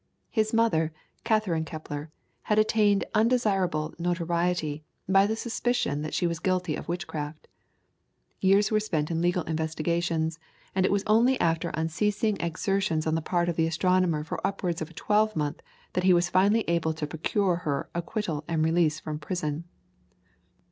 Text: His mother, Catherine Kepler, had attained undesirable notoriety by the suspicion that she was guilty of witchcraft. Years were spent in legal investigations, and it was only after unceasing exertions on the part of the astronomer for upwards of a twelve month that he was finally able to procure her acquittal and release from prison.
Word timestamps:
His 0.31 0.51
mother, 0.51 0.91
Catherine 1.23 1.63
Kepler, 1.63 2.09
had 2.49 2.57
attained 2.57 3.05
undesirable 3.13 3.93
notoriety 3.99 4.83
by 5.07 5.27
the 5.27 5.35
suspicion 5.35 6.01
that 6.01 6.15
she 6.15 6.25
was 6.25 6.39
guilty 6.39 6.75
of 6.75 6.87
witchcraft. 6.87 7.47
Years 8.39 8.71
were 8.71 8.79
spent 8.79 9.11
in 9.11 9.21
legal 9.21 9.43
investigations, 9.43 10.39
and 10.73 10.87
it 10.87 10.91
was 10.91 11.03
only 11.05 11.39
after 11.39 11.69
unceasing 11.75 12.35
exertions 12.39 13.05
on 13.05 13.13
the 13.13 13.21
part 13.21 13.47
of 13.47 13.57
the 13.57 13.67
astronomer 13.67 14.23
for 14.23 14.41
upwards 14.43 14.81
of 14.81 14.89
a 14.89 14.93
twelve 14.93 15.35
month 15.35 15.61
that 15.93 16.03
he 16.03 16.13
was 16.15 16.31
finally 16.31 16.61
able 16.67 16.95
to 16.95 17.05
procure 17.05 17.57
her 17.57 17.87
acquittal 17.93 18.43
and 18.47 18.65
release 18.65 18.99
from 18.99 19.19
prison. 19.19 19.65